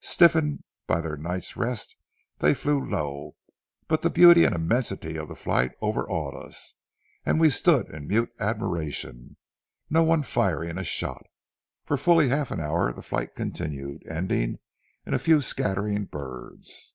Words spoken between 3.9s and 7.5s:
the beauty and immensity of the flight overawed us, and we